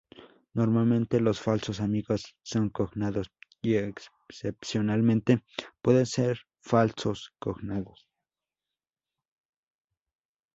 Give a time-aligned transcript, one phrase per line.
[0.55, 3.29] Normalmente, los falsos amigos son cognados,
[3.61, 5.43] y excepcionalmente
[5.83, 8.07] pueden ser falsos cognados.